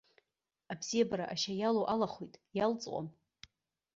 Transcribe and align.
Абзиабара 0.71 1.25
ашьа 1.33 1.53
иалоу 1.59 1.85
алахоит, 1.93 2.33
иалҵуам. 2.57 3.07